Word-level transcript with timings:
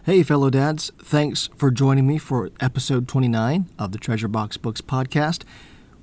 Hey, 0.00 0.24
fellow 0.24 0.50
dads. 0.50 0.90
Thanks 0.98 1.48
for 1.56 1.70
joining 1.70 2.08
me 2.08 2.18
for 2.18 2.50
episode 2.58 3.06
29 3.06 3.66
of 3.78 3.92
the 3.92 3.98
Treasure 3.98 4.26
Box 4.26 4.56
Books 4.56 4.80
podcast. 4.80 5.44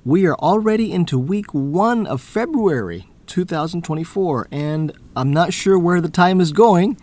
We 0.06 0.24
are 0.26 0.36
already 0.36 0.90
into 0.90 1.18
week 1.18 1.52
one 1.52 2.06
of 2.06 2.22
February 2.22 3.08
2024, 3.26 4.48
and 4.50 4.92
I'm 5.14 5.30
not 5.30 5.52
sure 5.52 5.78
where 5.78 6.00
the 6.00 6.08
time 6.08 6.40
is 6.40 6.52
going, 6.52 6.98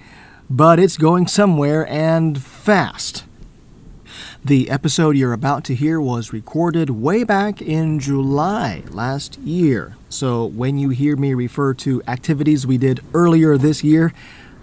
but 0.49 0.79
it's 0.79 0.97
going 0.97 1.27
somewhere 1.27 1.87
and 1.87 2.41
fast. 2.41 3.25
The 4.43 4.71
episode 4.71 5.15
you're 5.15 5.33
about 5.33 5.63
to 5.65 5.75
hear 5.75 6.01
was 6.01 6.33
recorded 6.33 6.89
way 6.89 7.23
back 7.23 7.61
in 7.61 7.99
July 7.99 8.81
last 8.89 9.37
year. 9.39 9.95
So 10.09 10.45
when 10.45 10.79
you 10.79 10.89
hear 10.89 11.15
me 11.15 11.35
refer 11.35 11.75
to 11.75 12.01
activities 12.07 12.65
we 12.65 12.79
did 12.79 13.01
earlier 13.13 13.55
this 13.57 13.83
year, 13.83 14.13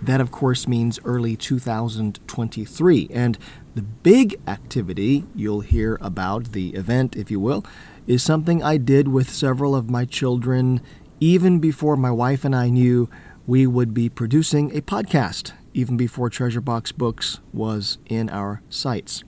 that, 0.07 0.21
of 0.21 0.30
course, 0.30 0.68
means 0.68 0.98
early 1.05 1.36
2023. 1.36 3.08
And 3.13 3.39
the 3.75 3.82
big 3.82 4.40
activity 4.46 5.25
you'll 5.35 5.61
hear 5.61 5.99
about, 6.00 6.53
the 6.53 6.75
event, 6.75 7.17
if 7.17 7.30
you 7.30 7.40
will, 7.40 7.64
is 8.07 8.22
something 8.22 8.63
I 8.63 8.77
did 8.77 9.08
with 9.08 9.30
several 9.30 9.75
of 9.75 9.90
my 9.90 10.04
children 10.04 10.80
even 11.21 11.58
before 11.58 11.96
my 11.96 12.11
wife 12.11 12.44
and 12.44 12.54
I 12.54 12.68
knew 12.68 13.08
we 13.46 13.67
would 13.67 13.94
be 13.94 14.08
producing 14.08 14.77
a 14.77 14.80
podcast, 14.80 15.53
even 15.72 15.96
before 15.96 16.30
Treasure 16.30 16.61
Box 16.61 16.93
Books 16.93 17.41
was 17.52 17.99
in 18.07 18.29
our 18.30 18.63
sights. 18.68 19.22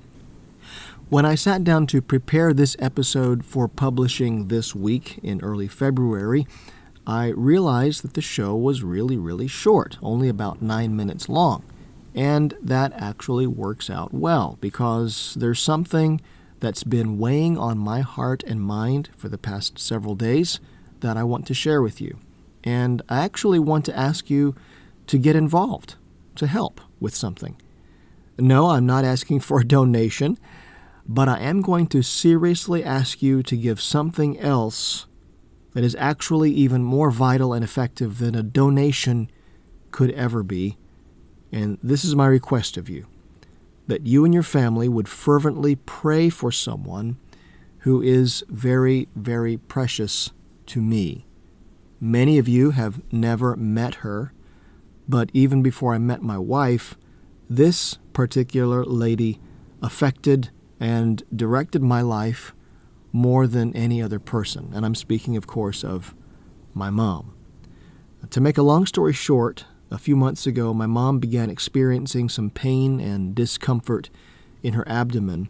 When 1.08 1.24
I 1.24 1.36
sat 1.36 1.62
down 1.62 1.86
to 1.88 2.02
prepare 2.02 2.52
this 2.52 2.76
episode 2.78 3.44
for 3.44 3.68
publishing 3.68 4.48
this 4.48 4.74
week 4.74 5.20
in 5.22 5.40
early 5.40 5.68
February, 5.68 6.46
I 7.06 7.28
realized 7.28 8.02
that 8.02 8.14
the 8.14 8.20
show 8.20 8.56
was 8.56 8.82
really, 8.82 9.16
really 9.16 9.46
short, 9.46 9.96
only 10.02 10.28
about 10.28 10.60
nine 10.60 10.96
minutes 10.96 11.28
long. 11.28 11.62
And 12.14 12.54
that 12.60 12.92
actually 12.94 13.46
works 13.46 13.88
out 13.88 14.12
well 14.12 14.58
because 14.60 15.36
there's 15.38 15.60
something 15.60 16.20
that's 16.60 16.82
been 16.82 17.18
weighing 17.18 17.58
on 17.58 17.78
my 17.78 18.00
heart 18.00 18.42
and 18.44 18.60
mind 18.60 19.10
for 19.16 19.28
the 19.28 19.38
past 19.38 19.78
several 19.78 20.14
days 20.14 20.58
that 21.00 21.16
I 21.16 21.22
want 21.22 21.46
to 21.46 21.54
share 21.54 21.82
with 21.82 22.00
you. 22.00 22.18
And 22.64 23.02
I 23.08 23.24
actually 23.24 23.58
want 23.58 23.84
to 23.84 23.96
ask 23.96 24.28
you 24.28 24.56
to 25.06 25.18
get 25.18 25.36
involved, 25.36 25.94
to 26.36 26.46
help 26.46 26.80
with 26.98 27.14
something. 27.14 27.56
No, 28.38 28.70
I'm 28.70 28.86
not 28.86 29.04
asking 29.04 29.40
for 29.40 29.60
a 29.60 29.66
donation, 29.66 30.38
but 31.06 31.28
I 31.28 31.38
am 31.38 31.62
going 31.62 31.86
to 31.88 32.02
seriously 32.02 32.82
ask 32.82 33.22
you 33.22 33.42
to 33.44 33.56
give 33.56 33.80
something 33.80 34.40
else 34.40 35.06
that 35.76 35.84
is 35.84 35.94
actually 35.98 36.50
even 36.52 36.82
more 36.82 37.10
vital 37.10 37.52
and 37.52 37.62
effective 37.62 38.16
than 38.16 38.34
a 38.34 38.42
donation 38.42 39.30
could 39.90 40.10
ever 40.12 40.42
be. 40.42 40.78
And 41.52 41.76
this 41.82 42.02
is 42.02 42.16
my 42.16 42.26
request 42.28 42.78
of 42.78 42.88
you 42.88 43.04
that 43.86 44.06
you 44.06 44.24
and 44.24 44.32
your 44.32 44.42
family 44.42 44.88
would 44.88 45.06
fervently 45.06 45.76
pray 45.76 46.30
for 46.30 46.50
someone 46.50 47.18
who 47.80 48.00
is 48.00 48.42
very, 48.48 49.06
very 49.14 49.58
precious 49.58 50.32
to 50.64 50.80
me. 50.80 51.26
Many 52.00 52.38
of 52.38 52.48
you 52.48 52.70
have 52.70 53.02
never 53.12 53.54
met 53.54 53.96
her, 53.96 54.32
but 55.06 55.28
even 55.34 55.62
before 55.62 55.92
I 55.92 55.98
met 55.98 56.22
my 56.22 56.38
wife, 56.38 56.96
this 57.50 57.98
particular 58.14 58.82
lady 58.82 59.40
affected 59.82 60.48
and 60.80 61.22
directed 61.36 61.82
my 61.82 62.00
life 62.00 62.54
more 63.16 63.46
than 63.46 63.74
any 63.74 64.02
other 64.02 64.18
person. 64.18 64.70
And 64.74 64.84
I'm 64.84 64.94
speaking, 64.94 65.36
of 65.36 65.46
course, 65.46 65.82
of 65.82 66.14
my 66.74 66.90
mom. 66.90 67.34
To 68.28 68.40
make 68.40 68.58
a 68.58 68.62
long 68.62 68.84
story 68.84 69.14
short, 69.14 69.64
a 69.90 69.98
few 69.98 70.16
months 70.16 70.46
ago, 70.46 70.74
my 70.74 70.86
mom 70.86 71.18
began 71.18 71.48
experiencing 71.48 72.28
some 72.28 72.50
pain 72.50 73.00
and 73.00 73.34
discomfort 73.34 74.10
in 74.62 74.74
her 74.74 74.86
abdomen. 74.86 75.48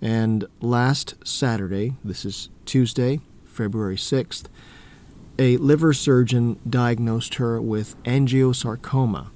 And 0.00 0.46
last 0.60 1.14
Saturday, 1.24 1.94
this 2.02 2.24
is 2.24 2.48
Tuesday, 2.64 3.20
February 3.44 3.96
6th, 3.96 4.44
a 5.38 5.56
liver 5.58 5.92
surgeon 5.92 6.58
diagnosed 6.68 7.34
her 7.34 7.60
with 7.60 8.02
angiosarcoma. 8.04 9.28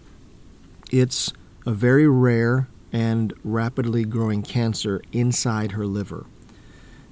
It's 0.91 1.33
a 1.67 1.73
very 1.73 2.09
rare 2.09 2.69
and 2.93 3.34
rapidly 3.45 4.05
growing 4.05 4.43
cancer 4.43 5.03
inside 5.12 5.73
her 5.73 5.84
liver. 5.84 6.25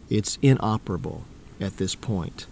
It's 0.09 0.39
inoperable 0.43 1.25
at 1.61 1.79
this 1.79 1.95
point. 1.95 2.47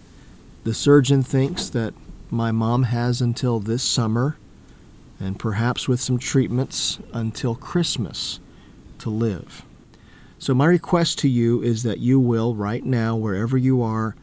The 0.63 0.73
surgeon 0.73 1.23
thinks 1.23 1.69
that 1.69 1.93
my 2.29 2.51
mom 2.51 2.83
has 2.83 3.21
until 3.21 3.59
this 3.59 3.83
summer, 3.83 4.37
and 5.19 5.39
perhaps 5.39 5.87
with 5.87 6.01
some 6.01 6.17
treatments 6.17 6.99
until 7.13 7.55
Christmas, 7.55 8.39
to 8.99 9.09
live. 9.09 9.63
So, 10.39 10.53
my 10.53 10.65
request 10.65 11.19
to 11.19 11.29
you 11.29 11.61
is 11.61 11.83
that 11.83 11.99
you 11.99 12.19
will, 12.19 12.55
right 12.55 12.83
now, 12.83 13.15
wherever 13.15 13.57
you 13.57 13.81
are, 13.81 14.15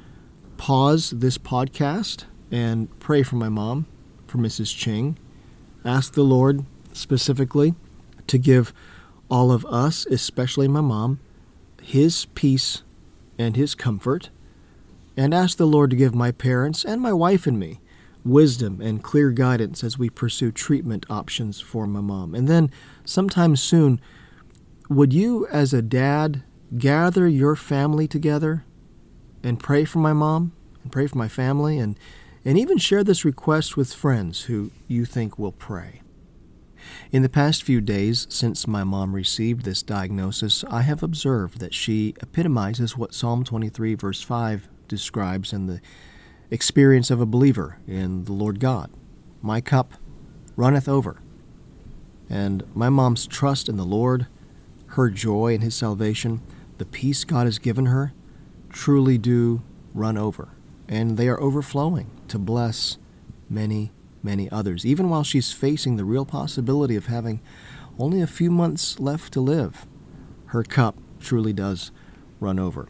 pause 0.56 1.10
this 1.10 1.38
podcast 1.38 2.25
and 2.50 2.88
pray 3.00 3.22
for 3.22 3.37
my 3.37 3.48
mom, 3.48 3.87
for 4.26 4.38
Mrs. 4.38 4.76
Ching. 4.76 5.19
Ask 5.84 6.12
the 6.15 6.22
Lord 6.22 6.65
specifically 6.92 7.75
to 8.26 8.37
give 8.37 8.75
all 9.31 9.50
of 9.50 9.65
us, 9.66 10.04
especially 10.06 10.69
my 10.69 10.82
mom, 10.82 11.19
His 11.81 12.26
peace 12.34 12.82
and 13.38 13.56
His 13.56 13.75
comfort, 13.75 14.31
and 15.16 15.34
ask 15.34 15.56
the 15.56 15.66
Lord 15.66 15.91
to 15.91 15.97
give 15.97 16.15
my 16.15 16.32
parents 16.32 16.84
and 16.84 17.00
my 17.00 17.12
wife 17.12 17.47
and 17.47 17.59
me 17.59 17.81
wisdom 18.25 18.81
and 18.81 19.03
clear 19.03 19.31
guidance 19.31 19.82
as 19.82 19.98
we 19.98 20.09
pursue 20.09 20.53
treatment 20.53 21.04
options 21.10 21.60
for 21.60 21.87
my 21.87 22.00
mom. 22.00 22.34
And 22.34 22.48
then, 22.48 22.71
sometime 23.04 23.56
soon, 23.56 24.00
would 24.88 25.12
you, 25.12 25.47
as 25.48 25.72
a 25.72 25.82
dad, 25.82 26.42
gather 26.78 27.26
your 27.26 27.56
family 27.56 28.06
together 28.06 28.65
and 29.42 29.59
pray 29.59 29.84
for 29.84 29.98
my 29.98 30.12
mom 30.12 30.53
and 30.82 30.92
pray 30.92 31.06
for 31.06 31.19
my 31.19 31.28
family 31.28 31.78
and, 31.78 31.98
and 32.44 32.59
even 32.59 32.78
share 32.78 33.04
this 33.04 33.25
request 33.25 33.76
with 33.76 33.92
friends 33.92 34.42
who 34.42 34.71
you 34.88 35.04
think 35.04 35.38
will 35.38 35.53
pray? 35.53 36.01
In 37.10 37.22
the 37.22 37.28
past 37.28 37.62
few 37.62 37.81
days 37.81 38.26
since 38.31 38.66
my 38.66 38.84
mom 38.84 39.15
received 39.15 39.65
this 39.65 39.82
diagnosis, 39.82 40.65
I 40.70 40.82
have 40.82 41.03
observed 41.03 41.60
that 41.60 41.75
she 41.75 42.15
epitomizes 42.20 42.97
what 42.97 43.15
Psalm 43.15 43.44
23, 43.44 43.94
verse 43.94 44.22
5 44.22 44.69
describes 44.88 45.53
in 45.53 45.66
the 45.66 45.81
experience 46.50 47.10
of 47.10 47.21
a 47.21 47.26
believer 47.26 47.78
in 47.87 48.25
the 48.25 48.32
Lord 48.32 48.60
God. 48.60 48.91
My 49.41 49.60
cup 49.60 49.94
runneth 50.56 50.88
over. 50.88 51.19
And 52.28 52.65
my 52.75 52.88
mom's 52.88 53.26
trust 53.26 53.69
in 53.69 53.76
the 53.76 53.84
Lord, 53.84 54.26
her 54.88 55.10
joy 55.10 55.54
in 55.54 55.60
His 55.60 55.75
salvation, 55.75 56.41
the 56.78 56.84
peace 56.84 57.25
God 57.25 57.47
has 57.47 57.59
given 57.59 57.87
her, 57.87 58.12
truly 58.71 59.19
do 59.19 59.62
run 59.94 60.16
over. 60.16 60.48
And 60.88 61.16
they 61.16 61.28
are 61.28 61.41
overflowing 61.41 62.10
to 62.28 62.38
bless 62.38 62.98
many 63.48 63.92
many 64.22 64.50
others, 64.50 64.84
even 64.87 65.09
while 65.09 65.25
she's 65.25 65.53
facing 65.53 65.97
the 65.97 66.05
real 66.05 66.25
possibility 66.25 66.97
of 66.97 67.06
having 67.06 67.41
only 67.99 68.21
a 68.21 68.27
few 68.27 68.50
months 68.50 68.99
left 68.99 69.33
to 69.33 69.41
live. 69.41 69.87
Her 70.47 70.62
cup 70.62 70.97
truly 71.21 71.53
does 71.53 71.91
run 72.41 72.59
over. 72.59 72.88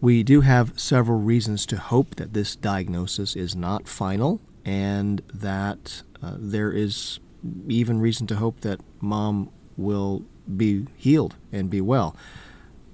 We 0.00 0.22
do 0.22 0.40
have 0.40 0.78
several 0.80 1.18
reasons 1.18 1.66
to 1.66 1.76
hope 1.76 2.16
that 2.16 2.32
this 2.32 2.56
diagnosis 2.56 3.36
is 3.36 3.54
not 3.54 3.86
final 3.86 4.40
and 4.64 5.22
that 5.32 6.02
uh, 6.22 6.36
there 6.38 6.72
is 6.72 7.20
even 7.68 8.00
reason 8.00 8.26
to 8.28 8.36
hope 8.36 8.60
that 8.60 8.80
mom 9.00 9.50
will 9.76 10.24
be 10.56 10.86
healed 10.96 11.36
and 11.52 11.70
be 11.70 11.80
well. 11.80 12.16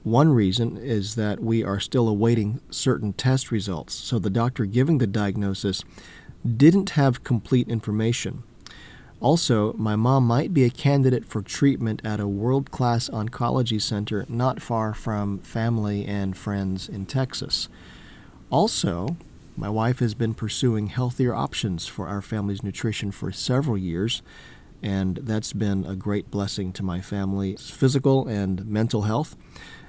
One 0.02 0.28
reason 0.28 0.76
is 0.76 1.16
that 1.16 1.40
we 1.40 1.64
are 1.64 1.80
still 1.80 2.08
awaiting 2.08 2.60
certain 2.70 3.12
test 3.12 3.50
results. 3.50 3.94
So 3.94 4.18
the 4.18 4.30
doctor 4.30 4.64
giving 4.64 4.98
the 4.98 5.06
diagnosis 5.06 5.82
didn't 6.44 6.90
have 6.90 7.24
complete 7.24 7.68
information. 7.68 8.42
Also, 9.20 9.72
my 9.74 9.96
mom 9.96 10.26
might 10.26 10.52
be 10.52 10.64
a 10.64 10.70
candidate 10.70 11.24
for 11.24 11.40
treatment 11.40 12.02
at 12.04 12.20
a 12.20 12.28
world 12.28 12.70
class 12.70 13.08
oncology 13.08 13.80
center 13.80 14.26
not 14.28 14.60
far 14.60 14.92
from 14.92 15.38
family 15.38 16.04
and 16.04 16.36
friends 16.36 16.88
in 16.88 17.06
Texas. 17.06 17.68
Also, 18.50 19.16
my 19.56 19.70
wife 19.70 20.00
has 20.00 20.12
been 20.12 20.34
pursuing 20.34 20.88
healthier 20.88 21.34
options 21.34 21.86
for 21.86 22.08
our 22.08 22.20
family's 22.20 22.62
nutrition 22.62 23.10
for 23.10 23.32
several 23.32 23.78
years, 23.78 24.20
and 24.82 25.16
that's 25.22 25.54
been 25.54 25.86
a 25.86 25.96
great 25.96 26.30
blessing 26.30 26.72
to 26.74 26.82
my 26.82 27.00
family's 27.00 27.70
physical 27.70 28.28
and 28.28 28.66
mental 28.66 29.02
health. 29.02 29.34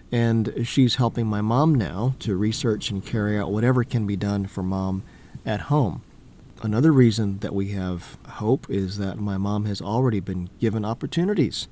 And 0.10 0.66
she's 0.66 0.96
helping 0.96 1.28
my 1.28 1.42
mom 1.42 1.76
now 1.76 2.16
to 2.20 2.38
research 2.38 2.90
and 2.90 3.06
carry 3.06 3.38
out 3.38 3.52
whatever 3.52 3.84
can 3.84 4.08
be 4.08 4.16
done 4.16 4.48
for 4.48 4.64
mom 4.64 5.04
at 5.46 5.62
home. 5.62 6.02
Another 6.62 6.92
reason 6.92 7.38
that 7.40 7.54
we 7.54 7.70
have 7.70 8.18
hope 8.28 8.68
is 8.70 8.98
that 8.98 9.20
my 9.20 9.38
mom 9.38 9.66
has 9.66 9.82
already 9.82 10.20
been 10.20 10.50
given 10.60 10.84
opportunities 10.84 11.68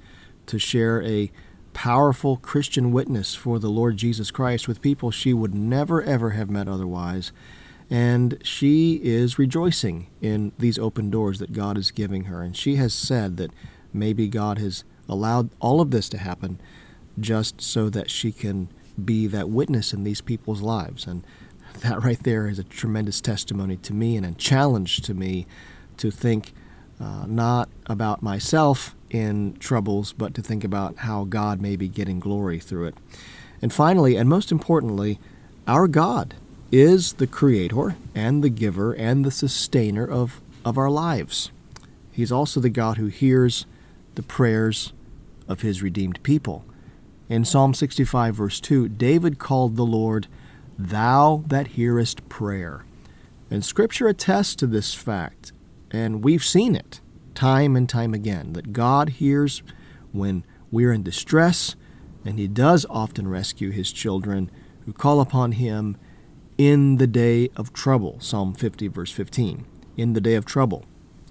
to 0.46 0.60
share 0.60 1.02
a 1.02 1.32
powerful 1.74 2.38
Christian 2.38 2.92
witness 2.92 3.34
for 3.34 3.58
the 3.58 3.70
Lord 3.70 3.98
Jesus 3.98 4.30
Christ 4.30 4.68
with 4.68 4.82
people 4.82 5.10
she 5.10 5.34
would 5.34 5.56
never 5.56 6.04
ever 6.04 6.32
have 6.32 6.50
met 6.50 6.68
otherwise. 6.68 7.32
And 7.90 8.40
she 8.44 9.02
is 9.04 9.40
rejoicing 9.40 10.08
in 10.22 10.52
these 10.58 10.80
open 10.80 11.10
doors 11.10 11.40
that 11.40 11.52
God 11.52 11.78
is 11.78 11.92
giving 11.92 12.26
her. 12.26 12.42
And 12.42 12.56
she 12.56 12.76
has 12.76 12.94
said 12.94 13.38
that 13.38 13.52
maybe 13.92 14.28
God 14.28 14.60
has 14.60 14.84
allowed 15.10 15.50
all 15.60 15.82
of 15.82 15.92
this 15.92 16.10
to 16.10 16.18
happen 16.18 16.60
just 17.20 17.62
so 17.62 17.90
that 17.90 18.10
she 18.10 18.32
can 18.32 18.70
be 19.04 19.28
that 19.28 19.50
witness 19.50 19.94
in 19.94 20.04
these 20.04 20.22
people's 20.22 20.62
lives. 20.62 21.06
And 21.06 21.26
that 21.82 22.04
right 22.04 22.22
there 22.24 22.48
is 22.48 22.60
a 22.60 22.64
tremendous 22.64 23.22
testimony 23.22 23.78
to 23.78 23.94
me 23.94 24.18
and 24.18 24.26
a 24.26 24.32
challenge 24.34 25.02
to 25.02 25.14
me 25.14 25.46
to 25.98 26.12
think 26.12 26.54
uh, 27.00 27.26
not 27.28 27.70
about 27.88 28.22
myself 28.24 28.96
in 29.10 29.56
troubles, 29.60 30.14
but 30.14 30.34
to 30.34 30.42
think 30.42 30.64
about 30.64 30.98
how 30.98 31.26
God 31.26 31.62
may 31.62 31.76
be 31.76 31.88
getting 31.88 32.20
glory 32.20 32.60
through 32.60 32.88
it. 32.88 32.96
And 33.62 33.72
finally, 33.72 34.16
and 34.16 34.30
most 34.30 34.52
importantly, 34.52 35.20
our 35.68 35.88
God 35.88 36.36
is 36.72 37.14
the 37.14 37.28
creator 37.28 37.96
and 38.14 38.44
the 38.44 38.50
giver 38.50 38.94
and 38.94 39.24
the 39.24 39.32
sustainer 39.32 40.06
of, 40.06 40.42
of 40.64 40.78
our 40.78 40.90
lives. 40.90 41.52
He's 42.12 42.32
also 42.32 42.60
the 42.60 42.70
God 42.70 42.98
who 42.98 43.08
hears 43.08 43.66
the 44.16 44.24
prayers 44.24 44.94
of 45.48 45.62
his 45.62 45.82
redeemed 45.82 46.22
people. 46.24 46.66
In 47.28 47.44
Psalm 47.44 47.74
65, 47.74 48.36
verse 48.36 48.60
2, 48.60 48.90
David 48.90 49.40
called 49.40 49.76
the 49.76 49.86
Lord, 49.86 50.28
Thou 50.78 51.44
that 51.48 51.68
hearest 51.68 52.28
prayer. 52.30 52.86
And 53.50 53.64
Scripture 53.64 54.08
attests 54.08 54.56
to 54.56 54.68
this 54.68 54.94
fact, 54.94 55.52
and 55.92 56.24
we've 56.24 56.44
seen 56.44 56.76
it 56.76 57.00
time 57.34 57.76
and 57.76 57.88
time 57.88 58.14
again 58.14 58.54
that 58.54 58.74
God 58.74 59.10
hears 59.10 59.62
when 60.12 60.44
we're 60.72 60.92
in 60.92 61.04
distress, 61.04 61.76
and 62.26 62.40
He 62.40 62.48
does 62.48 62.86
often 62.90 63.28
rescue 63.28 63.72
His 63.72 63.92
children 63.92 64.50
who 64.86 64.94
call 64.94 65.22
upon 65.22 65.54
Him 65.54 65.98
in 66.58 66.98
the 66.98 67.08
day 67.08 67.50
of 67.56 67.74
trouble. 67.74 68.18
Psalm 68.20 68.54
50, 68.54 68.88
verse 68.88 69.12
15. 69.12 69.66
In 69.98 70.14
the 70.14 70.22
day 70.22 70.36
of 70.36 70.46
trouble. 70.46 70.86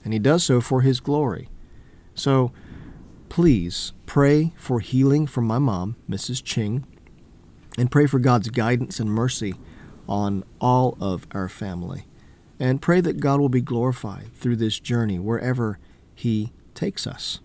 And 0.05 0.13
He 0.13 0.19
does 0.19 0.45
so 0.45 0.61
for 0.61 0.83
His 0.83 1.01
glory. 1.01 1.49
So, 2.15 2.53
please 3.29 3.93
pray 4.07 4.53
for 4.57 4.81
healing 4.81 5.27
for 5.27 5.41
my 5.41 5.59
mom, 5.59 5.97
Mrs. 6.09 6.43
Ching, 6.45 6.87
and 7.79 7.91
pray 7.91 8.07
for 8.07 8.19
God's 8.19 8.49
guidance 8.49 9.01
and 9.01 9.11
mercy 9.11 9.55
on 10.09 10.45
all 10.61 10.97
of 11.01 11.27
our 11.33 11.49
family. 11.49 12.07
And 12.61 12.81
pray 12.81 13.01
that 13.01 13.21
God 13.21 13.41
will 13.41 13.49
be 13.49 13.61
glorified 13.61 14.33
through 14.35 14.57
this 14.57 14.79
journey 14.79 15.19
wherever 15.19 15.79
He 16.15 16.53
takes 16.75 17.07
us. 17.07 17.41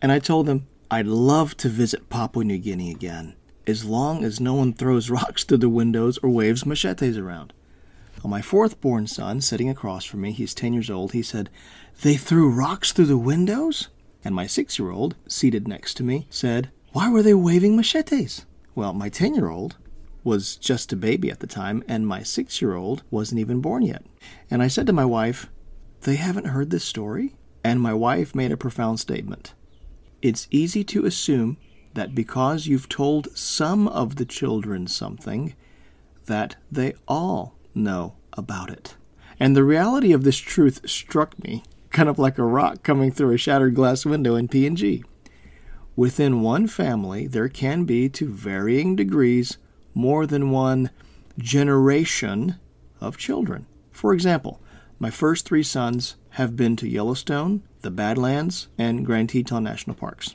and 0.03 0.11
I 0.11 0.19
told 0.19 0.47
them 0.47 0.67
I'd 0.91 1.07
love 1.07 1.57
to 1.59 1.69
visit 1.69 2.09
Papua 2.09 2.45
New 2.45 2.59
Guinea 2.59 2.91
again, 2.91 3.35
as 3.67 3.85
long 3.85 4.25
as 4.25 4.41
no 4.41 4.55
one 4.55 4.73
throws 4.73 5.11
rocks 5.11 5.45
through 5.45 5.59
the 5.59 5.69
windows 5.69 6.19
or 6.19 6.31
waves 6.31 6.67
machetes 6.67 7.19
around. 7.19 7.53
Well, 8.23 8.31
my 8.31 8.43
fourth 8.43 8.81
born 8.81 9.07
son, 9.07 9.41
sitting 9.41 9.69
across 9.69 10.05
from 10.05 10.23
me, 10.23 10.33
he's 10.33 10.55
10 10.55 10.73
years 10.73 10.91
old, 10.91 11.13
he 11.13 11.23
said, 11.23 11.51
They 12.03 12.17
threw 12.17 12.51
rocks 12.51 12.93
through 12.93 13.07
the 13.07 13.17
windows? 13.17 13.89
And 14.25 14.35
my 14.35 14.47
six 14.47 14.79
year 14.79 14.91
old, 14.91 15.15
seated 15.29 15.69
next 15.69 15.95
to 15.95 16.03
me, 16.03 16.27
said, 16.29 16.71
why 16.93 17.11
were 17.11 17.23
they 17.23 17.35
waving 17.35 17.77
machetes? 17.77 18.47
Well, 18.75 18.93
my 18.93 19.09
10 19.09 19.35
year 19.35 19.49
old 19.49 19.77
was 20.25 20.57
just 20.57 20.93
a 20.93 20.97
baby 20.97 21.31
at 21.31 21.41
the 21.41 21.47
time, 21.47 21.85
and 21.87 22.07
my 22.07 22.23
six 22.23 22.61
year 22.63 22.75
old 22.75 23.03
wasn't 23.11 23.41
even 23.41 23.61
born 23.61 23.83
yet. 23.83 24.05
And 24.51 24.63
I 24.63 24.69
said 24.69 24.87
to 24.87 24.93
my 24.93 25.05
wife, 25.05 25.49
They 26.03 26.17
haven't 26.17 26.47
heard 26.47 26.71
this 26.71 26.85
story? 26.85 27.35
And 27.65 27.81
my 27.81 27.93
wife 27.93 28.35
made 28.35 28.53
a 28.53 28.57
profound 28.57 29.01
statement. 29.01 29.55
It's 30.23 30.49
easy 30.51 30.85
to 30.85 31.05
assume 31.05 31.57
that 31.95 32.15
because 32.15 32.67
you've 32.67 32.89
told 32.89 33.37
some 33.37 33.89
of 33.89 34.17
the 34.17 34.25
children 34.25 34.87
something, 34.87 35.55
that 36.27 36.57
they 36.71 36.95
all 37.07 37.55
know 37.75 38.15
about 38.35 38.71
it. 38.71 38.97
And 39.41 39.57
the 39.57 39.65
reality 39.65 40.13
of 40.13 40.25
this 40.25 40.37
truth 40.37 40.89
struck 40.89 41.43
me, 41.43 41.63
kind 41.91 42.09
of 42.09 42.19
like 42.19 42.39
a 42.39 42.45
rock 42.45 42.83
coming 42.83 43.11
through 43.11 43.33
a 43.33 43.39
shattered 43.39 43.75
glass 43.75 44.05
window 44.05 44.35
in 44.37 44.49
PNG. 44.49 45.05
Within 45.97 46.43
one 46.43 46.69
family, 46.69 47.27
there 47.27 47.49
can 47.49 47.85
be, 47.85 48.09
to 48.11 48.29
varying 48.29 48.95
degrees, 48.95 49.59
more 49.95 50.27
than 50.27 50.51
one 50.51 50.91
generation 51.39 52.57
of 53.01 53.17
children. 53.17 53.67
For 53.91 54.13
example, 54.13 54.61
my 54.99 55.11
first 55.11 55.45
three 55.47 55.63
sons 55.63 56.17
have 56.31 56.57
been 56.57 56.77
to 56.77 56.89
Yellowstone, 56.89 57.63
the 57.83 57.91
Badlands, 57.91 58.69
and 58.77 59.07
Grand 59.07 59.31
Teton 59.31 59.65
National 59.65 59.97
Parks. 59.97 60.35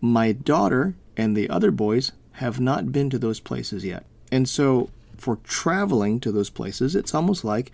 My 0.00 0.32
daughter 0.32 0.94
and 1.16 1.36
the 1.36 1.48
other 1.48 1.70
boys 1.70 2.12
have 2.32 2.60
not 2.60 2.92
been 2.92 3.10
to 3.10 3.18
those 3.18 3.40
places 3.40 3.84
yet. 3.84 4.04
And 4.32 4.48
so, 4.48 4.90
for 5.16 5.36
traveling 5.44 6.20
to 6.20 6.32
those 6.32 6.50
places, 6.50 6.96
it's 6.96 7.14
almost 7.14 7.44
like 7.44 7.72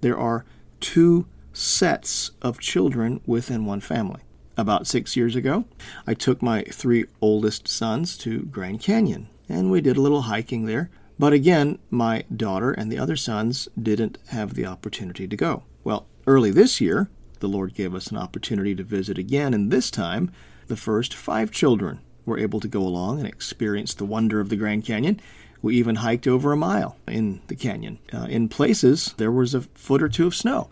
there 0.00 0.18
are 0.18 0.44
two 0.80 1.26
sets 1.52 2.30
of 2.42 2.58
children 2.58 3.20
within 3.26 3.64
one 3.64 3.80
family 3.80 4.22
about 4.56 4.86
six 4.86 5.16
years 5.16 5.36
ago, 5.36 5.64
I 6.06 6.14
took 6.14 6.42
my 6.42 6.62
three 6.62 7.06
oldest 7.20 7.68
sons 7.68 8.16
to 8.18 8.42
Grand 8.44 8.80
Canyon, 8.80 9.28
and 9.48 9.70
we 9.70 9.80
did 9.80 9.96
a 9.96 10.00
little 10.00 10.22
hiking 10.22 10.64
there. 10.64 10.90
But 11.18 11.32
again, 11.32 11.78
my 11.90 12.24
daughter 12.34 12.72
and 12.72 12.90
the 12.90 12.98
other 12.98 13.16
sons 13.16 13.68
didn't 13.80 14.18
have 14.28 14.54
the 14.54 14.66
opportunity 14.66 15.26
to 15.26 15.36
go. 15.36 15.62
Well, 15.86 16.08
early 16.26 16.50
this 16.50 16.80
year, 16.80 17.08
the 17.38 17.46
Lord 17.46 17.72
gave 17.72 17.94
us 17.94 18.08
an 18.08 18.16
opportunity 18.16 18.74
to 18.74 18.82
visit 18.82 19.18
again, 19.18 19.54
and 19.54 19.70
this 19.70 19.88
time, 19.88 20.32
the 20.66 20.74
first 20.74 21.14
five 21.14 21.52
children 21.52 22.00
were 22.24 22.40
able 22.40 22.58
to 22.58 22.66
go 22.66 22.80
along 22.80 23.20
and 23.20 23.28
experience 23.28 23.94
the 23.94 24.04
wonder 24.04 24.40
of 24.40 24.48
the 24.48 24.56
Grand 24.56 24.84
Canyon. 24.84 25.20
We 25.62 25.76
even 25.76 25.94
hiked 25.94 26.26
over 26.26 26.50
a 26.50 26.56
mile 26.56 26.96
in 27.06 27.40
the 27.46 27.54
canyon. 27.54 28.00
Uh, 28.12 28.26
in 28.28 28.48
places, 28.48 29.14
there 29.16 29.30
was 29.30 29.54
a 29.54 29.60
foot 29.60 30.02
or 30.02 30.08
two 30.08 30.26
of 30.26 30.34
snow. 30.34 30.70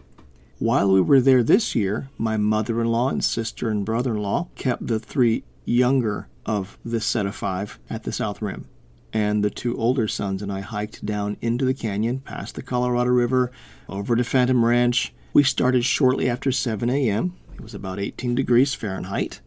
While 0.59 0.91
we 0.91 1.01
were 1.01 1.21
there 1.21 1.45
this 1.45 1.77
year, 1.77 2.09
my 2.19 2.37
mother 2.37 2.81
in 2.81 2.89
law 2.89 3.09
and 3.09 3.23
sister 3.23 3.69
and 3.69 3.85
brother 3.85 4.17
in 4.17 4.21
law 4.21 4.49
kept 4.57 4.89
the 4.89 4.99
three 4.99 5.45
younger 5.65 6.27
of 6.45 6.77
this 6.85 7.07
set 7.07 7.25
of 7.25 7.37
five 7.37 7.79
at 7.89 8.03
the 8.03 8.11
South 8.11 8.43
Rim. 8.43 8.67
And 9.15 9.45
the 9.45 9.51
two 9.51 9.79
older 9.79 10.09
sons 10.09 10.43
and 10.43 10.53
I 10.53 10.61
hiked 10.61 11.07
down 11.07 11.37
into 11.41 11.65
the 11.65 11.73
canyon, 11.73 12.19
past 12.19 12.57
the 12.57 12.63
Colorado 12.63 13.11
River, 13.11 13.53
over 13.89 14.17
to 14.17 14.25
Phantom 14.25 14.65
Ranch. 14.65 15.15
We 15.33 15.45
started 15.45 15.85
shortly 15.85 16.29
after 16.29 16.51
7 16.51 16.91
a.m. 16.91 17.37
It 17.55 17.61
was 17.61 17.75
about 17.75 18.01
18 18.01 18.35
degrees 18.35 18.75
Fahrenheit. 18.75 19.41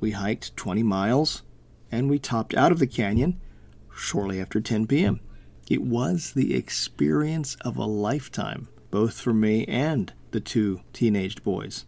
We 0.00 0.10
hiked 0.10 0.56
20 0.56 0.82
miles 0.82 1.42
and 1.92 2.10
we 2.10 2.18
topped 2.18 2.54
out 2.54 2.72
of 2.72 2.80
the 2.80 2.86
canyon 2.88 3.40
shortly 3.94 4.40
after 4.40 4.60
10 4.60 4.88
p.m. 4.88 5.20
It 5.70 5.82
was 5.82 6.32
the 6.32 6.54
experience 6.54 7.56
of 7.60 7.76
a 7.76 7.84
lifetime, 7.84 8.68
both 8.90 9.20
for 9.20 9.32
me 9.32 9.64
and 9.66 10.12
the 10.32 10.40
two 10.40 10.80
teenaged 10.92 11.44
boys. 11.44 11.84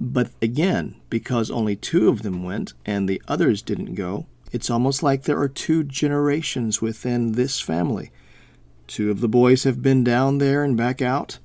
But 0.00 0.30
again, 0.42 0.96
because 1.08 1.50
only 1.50 1.76
two 1.76 2.08
of 2.08 2.22
them 2.22 2.42
went 2.42 2.72
and 2.84 3.08
the 3.08 3.22
others 3.28 3.62
didn't 3.62 3.94
go, 3.94 4.26
it's 4.54 4.70
almost 4.70 5.02
like 5.02 5.24
there 5.24 5.40
are 5.40 5.48
two 5.48 5.82
generations 5.82 6.80
within 6.80 7.32
this 7.32 7.60
family. 7.60 8.12
Two 8.86 9.10
of 9.10 9.20
the 9.20 9.28
boys 9.28 9.64
have 9.64 9.82
been 9.82 10.04
down 10.04 10.38
there 10.38 10.62
and 10.62 10.76
back 10.76 11.02
out, 11.02 11.40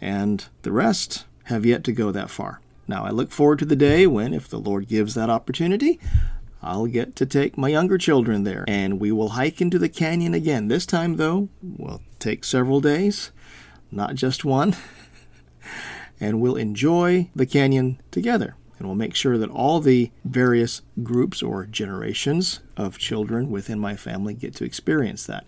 and 0.00 0.46
the 0.62 0.70
rest 0.70 1.24
have 1.46 1.66
yet 1.66 1.82
to 1.82 1.90
go 1.90 2.12
that 2.12 2.30
far. 2.30 2.60
Now, 2.86 3.04
I 3.04 3.10
look 3.10 3.32
forward 3.32 3.58
to 3.58 3.64
the 3.64 3.74
day 3.74 4.06
when, 4.06 4.32
if 4.32 4.46
the 4.46 4.60
Lord 4.60 4.86
gives 4.86 5.14
that 5.14 5.30
opportunity, 5.30 5.98
I'll 6.62 6.86
get 6.86 7.16
to 7.16 7.26
take 7.26 7.58
my 7.58 7.70
younger 7.70 7.98
children 7.98 8.44
there 8.44 8.64
and 8.68 9.00
we 9.00 9.10
will 9.10 9.30
hike 9.30 9.60
into 9.60 9.80
the 9.80 9.88
canyon 9.88 10.32
again. 10.32 10.68
This 10.68 10.86
time, 10.86 11.16
though, 11.16 11.48
we'll 11.60 12.02
take 12.20 12.44
several 12.44 12.80
days, 12.80 13.32
not 13.90 14.14
just 14.14 14.44
one. 14.44 14.76
and 16.20 16.40
we'll 16.40 16.56
enjoy 16.56 17.30
the 17.34 17.46
canyon 17.46 18.00
together. 18.12 18.54
And 18.78 18.88
we'll 18.88 18.96
make 18.96 19.14
sure 19.14 19.38
that 19.38 19.50
all 19.50 19.80
the 19.80 20.10
various 20.24 20.82
groups 21.02 21.42
or 21.42 21.64
generations 21.66 22.60
of 22.76 22.98
children 22.98 23.50
within 23.50 23.78
my 23.78 23.96
family 23.96 24.34
get 24.34 24.54
to 24.56 24.64
experience 24.64 25.26
that. 25.26 25.46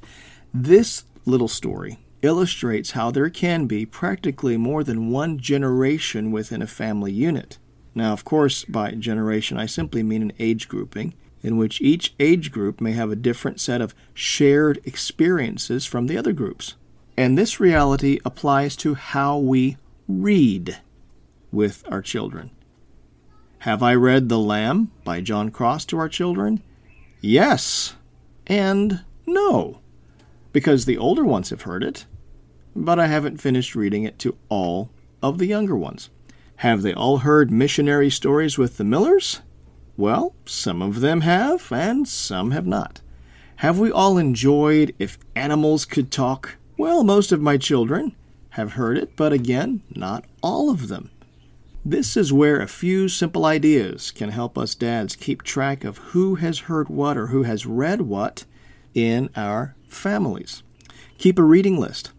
This 0.55 1.05
little 1.25 1.49
story 1.49 1.99
illustrates 2.23 2.93
how 2.93 3.11
there 3.11 3.29
can 3.29 3.67
be 3.67 3.85
practically 3.85 4.57
more 4.57 4.83
than 4.85 5.11
one 5.11 5.39
generation 5.39 6.31
within 6.31 6.63
a 6.63 6.67
family 6.67 7.13
unit. 7.13 7.59
Now, 7.95 8.13
of 8.13 8.25
course, 8.25 8.65
by 8.65 8.93
generation, 8.93 9.59
I 9.59 9.67
simply 9.67 10.03
mean 10.03 10.23
an 10.23 10.33
age 10.39 10.69
grouping 10.69 11.15
in 11.43 11.57
which 11.57 11.81
each 11.81 12.15
age 12.19 12.51
group 12.51 12.81
may 12.81 12.93
have 12.93 13.11
a 13.11 13.17
different 13.17 13.61
set 13.61 13.81
of 13.81 13.95
shared 14.13 14.81
experiences 14.85 15.87
from 15.87 16.07
the 16.07 16.19
other 16.19 16.33
groups. 16.33 16.75
And 17.17 17.39
this 17.39 17.61
reality 17.61 18.19
applies 18.25 18.77
to 18.77 18.95
how 18.95 19.39
we 19.39 19.77
read 20.09 20.79
with 21.53 21.85
our 21.89 22.03
children. 22.03 22.51
Have 23.67 23.83
I 23.83 23.97
read 23.97 24.29
The 24.29 24.39
Lamb 24.39 24.93
by 25.03 25.21
John 25.21 25.51
Cross 25.51 25.87
to 25.87 25.99
our 25.99 26.09
children? 26.09 26.63
Yes 27.21 27.97
and 28.47 29.01
no, 29.27 29.81
because 30.53 30.85
the 30.85 30.97
older 30.97 31.25
ones 31.25 31.51
have 31.51 31.63
heard 31.63 31.83
it, 31.83 32.07
but 32.77 33.01
I 33.01 33.09
haven't 33.09 33.41
finished 33.41 33.75
reading 33.75 34.05
it 34.05 34.21
to 34.21 34.37
all 34.49 34.91
of 35.21 35.39
the 35.39 35.47
younger 35.47 35.75
ones. 35.75 36.11
Have 36.59 36.83
they 36.83 36.95
all 36.95 37.19
heard 37.19 37.51
missionary 37.51 38.09
stories 38.09 38.57
with 38.57 38.77
the 38.77 38.85
Millers? 38.85 39.41
Well, 39.97 40.37
some 40.45 40.81
of 40.81 41.01
them 41.01 41.23
have, 41.23 41.73
and 41.73 42.07
some 42.07 42.53
have 42.53 42.69
not. 42.69 43.01
Have 43.57 43.81
we 43.81 43.91
all 43.91 44.17
enjoyed 44.17 44.95
If 45.01 45.19
Animals 45.35 45.85
Could 45.85 46.13
Talk? 46.13 46.55
Well, 46.77 47.03
most 47.03 47.33
of 47.33 47.41
my 47.41 47.57
children 47.57 48.15
have 48.51 48.75
heard 48.75 48.97
it, 48.97 49.17
but 49.17 49.33
again, 49.33 49.83
not 49.93 50.25
all 50.41 50.71
of 50.71 50.87
them. 50.87 51.11
This 51.89 52.17
is 52.17 52.33
where 52.33 52.61
a 52.61 52.67
few 52.67 53.09
simple 53.09 53.45
ideas 53.45 54.11
can 54.11 54.31
help 54.31 54.59
us 54.59 54.75
dads 54.75 55.15
keep 55.15 55.45
track 55.45 55.85
of 55.85 55.99
who 55.99 56.35
has 56.35 56.67
heard 56.67 56.89
what 56.89 57.17
or 57.17 57.29
who 57.29 57.45
has 57.45 57.65
read 57.65 58.01
what 58.01 58.45
in 58.93 59.31
our 59.37 59.77
families. 59.87 60.65
Keep 61.19 61.39
a 61.39 61.45
reading 61.45 61.79
list. 61.79 62.11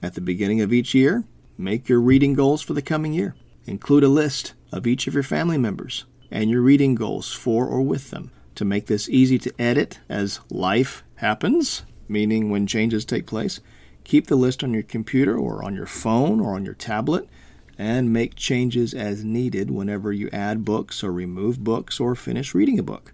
At 0.00 0.14
the 0.14 0.20
beginning 0.20 0.60
of 0.60 0.72
each 0.72 0.94
year, 0.94 1.24
make 1.58 1.88
your 1.88 2.00
reading 2.00 2.34
goals 2.34 2.62
for 2.62 2.72
the 2.72 2.82
coming 2.82 3.12
year. 3.12 3.34
Include 3.66 4.04
a 4.04 4.08
list 4.08 4.54
of 4.70 4.86
each 4.86 5.08
of 5.08 5.14
your 5.14 5.24
family 5.24 5.58
members 5.58 6.04
and 6.30 6.48
your 6.48 6.62
reading 6.62 6.94
goals 6.94 7.32
for 7.32 7.66
or 7.66 7.82
with 7.82 8.10
them. 8.10 8.30
To 8.54 8.64
make 8.64 8.86
this 8.86 9.08
easy 9.08 9.40
to 9.40 9.52
edit 9.60 9.98
as 10.08 10.38
life 10.50 11.02
happens, 11.16 11.82
meaning 12.06 12.48
when 12.48 12.68
changes 12.68 13.04
take 13.04 13.26
place, 13.26 13.58
keep 14.04 14.28
the 14.28 14.36
list 14.36 14.62
on 14.62 14.72
your 14.72 14.84
computer 14.84 15.36
or 15.36 15.64
on 15.64 15.74
your 15.74 15.86
phone 15.86 16.38
or 16.38 16.54
on 16.54 16.64
your 16.64 16.74
tablet 16.74 17.28
and 17.78 18.12
make 18.12 18.34
changes 18.34 18.94
as 18.94 19.24
needed 19.24 19.70
whenever 19.70 20.12
you 20.12 20.30
add 20.32 20.64
books 20.64 21.02
or 21.02 21.12
remove 21.12 21.64
books 21.64 21.98
or 21.98 22.14
finish 22.14 22.54
reading 22.54 22.78
a 22.78 22.82
book. 22.82 23.12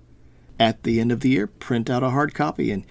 At 0.59 0.83
the 0.83 1.01
end 1.01 1.13
of 1.13 1.21
the 1.21 1.31
year, 1.31 1.47
print 1.47 1.89
out 1.89 2.03
a 2.03 2.11
hard 2.11 2.35
copy 2.35 2.71
and 2.71 2.85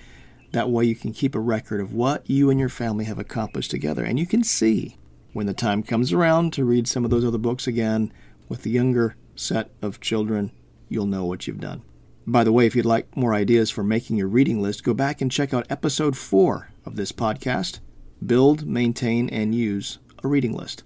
that 0.52 0.70
way 0.70 0.86
you 0.86 0.96
can 0.96 1.14
keep 1.14 1.36
a 1.36 1.40
record 1.40 1.80
of 1.80 1.94
what 1.94 2.28
you 2.30 2.50
and 2.50 2.60
your 2.60 2.70
family 2.70 3.06
have 3.06 3.20
accomplished 3.20 3.70
together 3.70 4.04
and 4.04 4.20
you 4.20 4.26
can 4.26 4.44
see 4.44 4.98
when 5.34 5.46
the 5.46 5.54
time 5.54 5.84
comes 5.84 6.12
around 6.12 6.54
to 6.54 6.66
read 6.66 6.88
some 6.88 7.06
of 7.06 7.12
those 7.12 7.24
other 7.24 7.38
books 7.38 7.68
again 7.68 8.12
with 8.48 8.64
the 8.64 8.72
younger 8.72 9.16
set 9.36 9.70
of 9.82 10.02
children, 10.02 10.52
you'll 10.88 11.06
know 11.06 11.26
what 11.26 11.48
you've 11.48 11.60
done. 11.60 11.84
By 12.26 12.44
the 12.44 12.52
way, 12.52 12.66
if 12.66 12.76
you'd 12.76 12.86
like 12.86 13.16
more 13.16 13.34
ideas 13.34 13.70
for 13.70 13.84
making 13.84 14.18
your 14.18 14.28
reading 14.28 14.62
list, 14.62 14.84
go 14.84 14.94
back 14.94 15.22
and 15.22 15.32
check 15.32 15.54
out 15.54 15.66
episode 15.70 16.18
4 16.18 16.70
of 16.86 16.96
this 16.96 17.12
podcast 17.12 17.80
Build, 18.26 18.66
Maintain, 18.66 19.30
and 19.30 19.56
Use 19.56 20.00
a 20.24 20.28
Reading 20.28 20.54
List. 20.54 20.84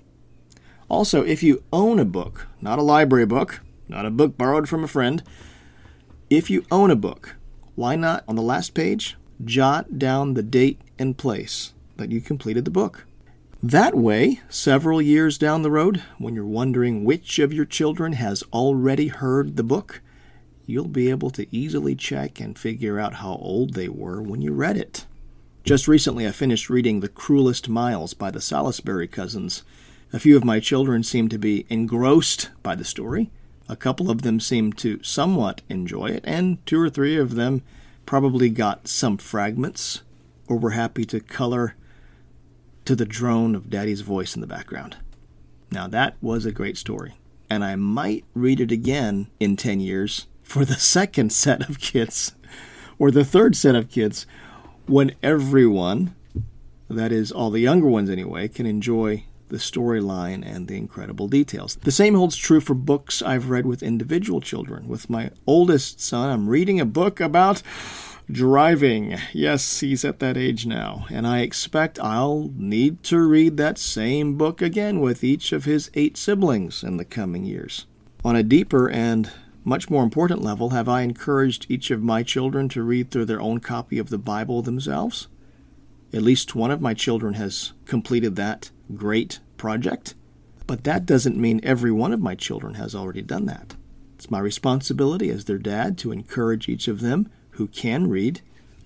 Also, 0.93 1.23
if 1.23 1.41
you 1.41 1.63
own 1.73 1.97
a 1.97 2.05
book, 2.05 2.45
not 2.61 2.77
a 2.77 2.83
library 2.83 3.25
book, 3.25 3.61
not 3.89 4.05
a 4.05 4.11
book 4.11 4.37
borrowed 4.37 4.69
from 4.69 4.83
a 4.83 4.87
friend, 4.87 5.23
if 6.29 6.51
you 6.51 6.63
own 6.71 6.91
a 6.91 6.95
book, 6.95 7.35
why 7.73 7.95
not 7.95 8.23
on 8.27 8.35
the 8.35 8.43
last 8.43 8.75
page 8.75 9.17
jot 9.43 9.97
down 9.97 10.35
the 10.35 10.43
date 10.43 10.79
and 10.99 11.17
place 11.17 11.73
that 11.97 12.11
you 12.11 12.21
completed 12.21 12.63
the 12.63 12.69
book? 12.69 13.07
That 13.63 13.95
way, 13.95 14.41
several 14.49 15.01
years 15.01 15.39
down 15.39 15.63
the 15.63 15.71
road, 15.71 16.03
when 16.19 16.35
you're 16.35 16.45
wondering 16.45 17.03
which 17.03 17.39
of 17.39 17.51
your 17.51 17.65
children 17.65 18.13
has 18.13 18.43
already 18.53 19.07
heard 19.07 19.55
the 19.55 19.63
book, 19.63 19.99
you'll 20.67 20.87
be 20.87 21.09
able 21.09 21.31
to 21.31 21.47
easily 21.49 21.95
check 21.95 22.39
and 22.39 22.55
figure 22.55 22.99
out 22.99 23.15
how 23.15 23.33
old 23.41 23.73
they 23.73 23.89
were 23.89 24.21
when 24.21 24.43
you 24.43 24.53
read 24.53 24.77
it. 24.77 25.07
Just 25.63 25.87
recently, 25.87 26.27
I 26.27 26.31
finished 26.31 26.69
reading 26.69 26.99
The 26.99 27.09
Cruelest 27.09 27.67
Miles 27.67 28.13
by 28.13 28.29
the 28.29 28.41
Salisbury 28.41 29.07
cousins. 29.07 29.63
A 30.15 30.19
few 30.19 30.37
of 30.37 30.45
my 30.45 30.59
children 30.59 31.01
seemed 31.01 31.31
to 31.31 31.39
be 31.39 31.65
engrossed 31.69 32.51
by 32.61 32.75
the 32.75 32.85
story. 32.85 33.31
A 33.67 33.75
couple 33.75 34.11
of 34.11 34.21
them 34.21 34.39
seemed 34.39 34.77
to 34.77 35.01
somewhat 35.01 35.63
enjoy 35.69 36.11
it, 36.11 36.23
and 36.23 36.63
two 36.67 36.79
or 36.79 36.91
three 36.91 37.17
of 37.17 37.33
them 37.33 37.63
probably 38.05 38.51
got 38.51 38.87
some 38.87 39.17
fragments 39.17 40.03
or 40.47 40.57
were 40.57 40.71
happy 40.71 41.03
to 41.05 41.19
color 41.19 41.73
to 42.85 42.95
the 42.95 43.07
drone 43.07 43.55
of 43.55 43.71
Daddy's 43.71 44.01
voice 44.01 44.35
in 44.35 44.41
the 44.41 44.47
background. 44.47 44.97
Now, 45.71 45.87
that 45.87 46.15
was 46.21 46.45
a 46.45 46.51
great 46.51 46.77
story, 46.77 47.15
and 47.49 47.63
I 47.63 47.75
might 47.75 48.23
read 48.35 48.59
it 48.59 48.71
again 48.71 49.31
in 49.39 49.55
10 49.57 49.79
years 49.79 50.27
for 50.43 50.63
the 50.63 50.75
second 50.75 51.33
set 51.33 51.67
of 51.67 51.79
kids, 51.79 52.35
or 52.99 53.09
the 53.09 53.25
third 53.25 53.55
set 53.55 53.73
of 53.73 53.89
kids, 53.89 54.27
when 54.85 55.15
everyone, 55.23 56.13
that 56.87 57.11
is, 57.11 57.31
all 57.31 57.49
the 57.49 57.61
younger 57.61 57.87
ones 57.87 58.11
anyway, 58.11 58.47
can 58.47 58.67
enjoy 58.67 59.23
the 59.49 59.57
storyline 59.57 60.45
and 60.45 60.67
the 60.67 60.77
incredible 60.77 61.27
details. 61.27 61.75
The 61.81 61.91
same 61.91 62.15
holds 62.15 62.35
true 62.35 62.59
for 62.59 62.73
books 62.73 63.21
I've 63.21 63.49
read 63.49 63.65
with 63.65 63.83
individual 63.83 64.41
children. 64.41 64.87
With 64.87 65.09
my 65.09 65.31
oldest 65.45 65.99
son, 66.01 66.29
I'm 66.29 66.49
reading 66.49 66.79
a 66.79 66.85
book 66.85 67.19
about 67.19 67.61
Driving. 68.31 69.17
Yes, 69.33 69.81
he's 69.81 70.05
at 70.05 70.19
that 70.19 70.37
age 70.37 70.65
now, 70.65 71.05
and 71.09 71.27
I 71.27 71.41
expect 71.41 71.99
I'll 71.99 72.51
need 72.55 73.03
to 73.03 73.19
read 73.19 73.57
that 73.57 73.77
same 73.77 74.37
book 74.37 74.61
again 74.61 75.01
with 75.01 75.25
each 75.25 75.51
of 75.51 75.65
his 75.65 75.91
eight 75.93 76.15
siblings 76.15 76.83
in 76.83 76.95
the 76.95 77.03
coming 77.05 77.43
years. 77.43 77.85
On 78.23 78.35
a 78.35 78.41
deeper 78.41 78.89
and 78.89 79.29
much 79.65 79.89
more 79.89 80.03
important 80.03 80.41
level, 80.41 80.69
have 80.69 80.87
I 80.87 81.01
encouraged 81.01 81.65
each 81.67 81.91
of 81.91 82.01
my 82.01 82.23
children 82.23 82.69
to 82.69 82.81
read 82.81 83.11
through 83.11 83.25
their 83.25 83.41
own 83.41 83.59
copy 83.59 83.99
of 83.99 84.09
the 84.09 84.17
Bible 84.17 84.61
themselves? 84.61 85.27
At 86.13 86.21
least 86.21 86.55
one 86.55 86.71
of 86.71 86.81
my 86.81 86.93
children 86.93 87.33
has 87.33 87.73
completed 87.85 88.37
that 88.37 88.71
great 88.95 89.39
project, 89.57 90.15
but 90.67 90.83
that 90.83 91.05
doesn't 91.05 91.37
mean 91.37 91.59
every 91.63 91.91
one 91.91 92.13
of 92.13 92.21
my 92.21 92.35
children 92.35 92.75
has 92.75 92.95
already 92.95 93.21
done 93.21 93.45
that. 93.47 93.75
It's 94.15 94.31
my 94.31 94.39
responsibility 94.39 95.29
as 95.29 95.45
their 95.45 95.57
dad 95.57 95.97
to 95.99 96.11
encourage 96.11 96.69
each 96.69 96.87
of 96.87 97.01
them 97.01 97.29
who 97.51 97.67
can 97.67 98.09
read 98.09 98.41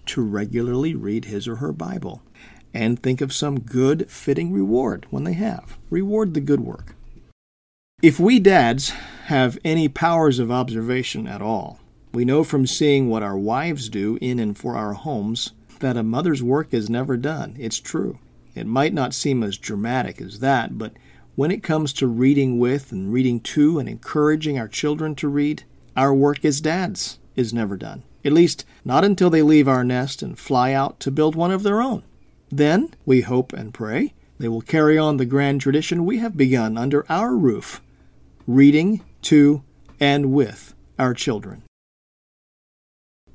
to 0.07 0.21
regularly 0.21 0.95
read 0.95 1.25
his 1.25 1.47
or 1.47 1.57
her 1.57 1.71
Bible 1.71 2.21
and 2.73 3.01
think 3.01 3.21
of 3.21 3.33
some 3.33 3.59
good, 3.59 4.09
fitting 4.09 4.51
reward 4.51 5.05
when 5.09 5.23
they 5.23 5.33
have. 5.33 5.77
Reward 5.89 6.33
the 6.33 6.41
good 6.41 6.61
work. 6.61 6.95
If 8.01 8.19
we 8.19 8.39
dads 8.39 8.89
have 9.25 9.57
any 9.63 9.89
powers 9.89 10.39
of 10.39 10.51
observation 10.51 11.27
at 11.27 11.41
all, 11.41 11.79
we 12.13 12.25
know 12.25 12.43
from 12.43 12.67
seeing 12.67 13.09
what 13.09 13.23
our 13.23 13.37
wives 13.37 13.89
do 13.89 14.17
in 14.21 14.39
and 14.39 14.57
for 14.57 14.75
our 14.75 14.93
homes 14.93 15.53
that 15.79 15.97
a 15.97 16.03
mother's 16.03 16.43
work 16.43 16.73
is 16.73 16.89
never 16.89 17.17
done. 17.17 17.55
It's 17.59 17.79
true. 17.79 18.19
It 18.57 18.67
might 18.67 18.93
not 18.93 19.13
seem 19.13 19.43
as 19.43 19.57
dramatic 19.57 20.19
as 20.19 20.39
that, 20.39 20.77
but 20.77 20.93
when 21.35 21.51
it 21.51 21.63
comes 21.63 21.93
to 21.93 22.07
reading 22.07 22.57
with 22.57 22.91
and 22.91 23.13
reading 23.13 23.39
to 23.41 23.77
and 23.77 23.87
encouraging 23.87 24.57
our 24.57 24.67
children 24.67 25.13
to 25.15 25.27
read, 25.27 25.63
our 25.95 26.13
work 26.13 26.43
as 26.43 26.61
dads 26.61 27.19
is 27.35 27.53
never 27.53 27.77
done. 27.77 28.03
At 28.25 28.33
least, 28.33 28.65
not 28.83 29.05
until 29.05 29.29
they 29.29 29.41
leave 29.41 29.67
our 29.67 29.83
nest 29.83 30.23
and 30.23 30.37
fly 30.37 30.73
out 30.73 30.99
to 31.01 31.11
build 31.11 31.35
one 31.35 31.51
of 31.51 31.63
their 31.63 31.81
own. 31.81 32.03
Then, 32.49 32.93
we 33.05 33.21
hope 33.21 33.53
and 33.53 33.73
pray, 33.73 34.13
they 34.39 34.47
will 34.47 34.61
carry 34.61 34.97
on 34.97 35.17
the 35.17 35.25
grand 35.25 35.61
tradition 35.61 36.05
we 36.05 36.17
have 36.17 36.35
begun 36.35 36.77
under 36.77 37.05
our 37.09 37.35
roof, 37.35 37.81
reading 38.45 39.03
to 39.23 39.63
and 39.99 40.33
with 40.33 40.73
our 40.97 41.13
children. 41.13 41.63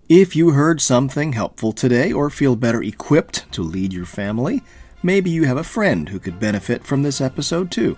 If 0.09 0.37
you 0.37 0.51
heard 0.51 0.81
something 0.81 1.33
helpful 1.33 1.73
today 1.73 2.13
or 2.13 2.29
feel 2.29 2.57
better 2.57 2.83
equipped 2.83 3.51
to 3.53 3.63
lead 3.63 3.93
your 3.93 4.05
family, 4.05 4.63
maybe 5.03 5.31
you 5.31 5.45
have 5.45 5.57
a 5.57 5.65
friend 5.65 6.09
who 6.09 6.19
could 6.19 6.41
benefit 6.41 6.85
from 6.85 7.03
this 7.03 7.21
episode 7.21 7.71
too. 7.71 7.97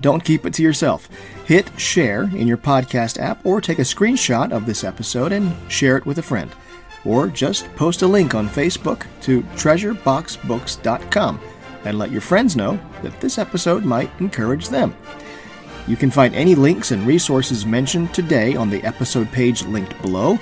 Don't 0.00 0.24
keep 0.24 0.44
it 0.44 0.52
to 0.54 0.62
yourself. 0.62 1.08
Hit 1.46 1.70
share 1.78 2.24
in 2.24 2.46
your 2.46 2.56
podcast 2.56 3.20
app 3.20 3.44
or 3.46 3.60
take 3.60 3.78
a 3.78 3.82
screenshot 3.82 4.52
of 4.52 4.66
this 4.66 4.84
episode 4.84 5.32
and 5.32 5.54
share 5.70 5.96
it 5.96 6.06
with 6.06 6.18
a 6.18 6.22
friend. 6.22 6.50
Or 7.04 7.28
just 7.28 7.72
post 7.76 8.02
a 8.02 8.06
link 8.06 8.34
on 8.34 8.48
Facebook 8.48 9.06
to 9.22 9.42
treasureboxbooks.com 9.42 11.40
and 11.84 11.98
let 11.98 12.10
your 12.10 12.20
friends 12.20 12.56
know 12.56 12.78
that 13.02 13.20
this 13.20 13.38
episode 13.38 13.84
might 13.84 14.10
encourage 14.20 14.68
them. 14.68 14.96
You 15.86 15.96
can 15.96 16.10
find 16.10 16.34
any 16.34 16.54
links 16.54 16.92
and 16.92 17.06
resources 17.06 17.66
mentioned 17.66 18.14
today 18.14 18.56
on 18.56 18.70
the 18.70 18.82
episode 18.84 19.30
page 19.32 19.62
linked 19.64 20.00
below, 20.00 20.38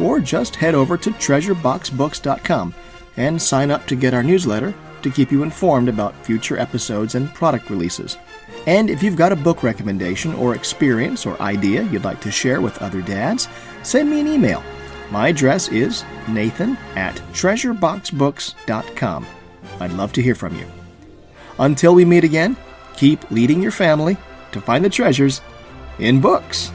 or 0.00 0.20
just 0.20 0.54
head 0.54 0.74
over 0.74 0.96
to 0.96 1.10
treasureboxbooks.com 1.10 2.74
and 3.16 3.42
sign 3.42 3.70
up 3.72 3.86
to 3.86 3.96
get 3.96 4.14
our 4.14 4.22
newsletter 4.22 4.72
to 5.04 5.10
keep 5.10 5.30
you 5.30 5.42
informed 5.42 5.88
about 5.88 6.16
future 6.24 6.58
episodes 6.58 7.14
and 7.14 7.32
product 7.32 7.70
releases. 7.70 8.18
And 8.66 8.90
if 8.90 9.02
you've 9.02 9.16
got 9.16 9.32
a 9.32 9.36
book 9.36 9.62
recommendation 9.62 10.34
or 10.34 10.54
experience 10.54 11.24
or 11.26 11.40
idea 11.40 11.84
you'd 11.84 12.04
like 12.04 12.20
to 12.22 12.30
share 12.30 12.60
with 12.60 12.82
other 12.82 13.00
dads, 13.02 13.48
send 13.82 14.10
me 14.10 14.20
an 14.20 14.26
email. 14.26 14.62
My 15.10 15.28
address 15.28 15.68
is 15.68 16.04
nathan 16.28 16.76
at 16.96 17.16
treasureboxbooks.com. 17.32 19.26
I'd 19.80 19.92
love 19.92 20.12
to 20.14 20.22
hear 20.22 20.34
from 20.34 20.58
you. 20.58 20.66
Until 21.58 21.94
we 21.94 22.04
meet 22.04 22.24
again, 22.24 22.56
keep 22.96 23.30
leading 23.30 23.62
your 23.62 23.70
family 23.70 24.16
to 24.52 24.60
find 24.60 24.84
the 24.84 24.90
treasures 24.90 25.40
in 25.98 26.20
books. 26.20 26.72